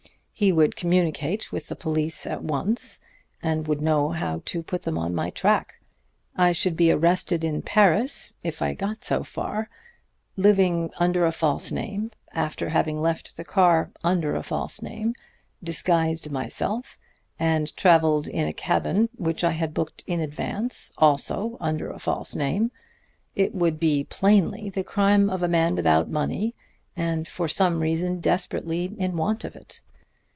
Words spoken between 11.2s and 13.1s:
a false name, after having